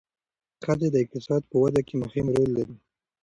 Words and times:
ښځې 0.63 0.87
د 0.91 0.95
اقتصاد 1.03 1.41
په 1.51 1.55
وده 1.63 1.81
کې 1.87 1.95
مهم 2.03 2.25
رول 2.35 2.49
لري. 2.57 2.75